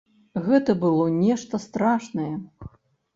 Гэта 0.45 0.75
было 0.83 1.03
нешта 1.17 1.59
страшнае. 1.65 2.31